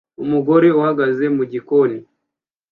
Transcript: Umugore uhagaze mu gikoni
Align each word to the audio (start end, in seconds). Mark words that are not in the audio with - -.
Umugore 0.23 0.67
uhagaze 0.79 1.25
mu 1.35 1.43
gikoni 1.51 1.97